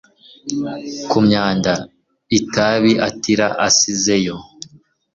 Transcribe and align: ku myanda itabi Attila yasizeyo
ku 1.09 1.17
myanda 1.25 1.73
itabi 2.37 2.91
Attila 3.07 3.47
yasizeyo 3.61 4.35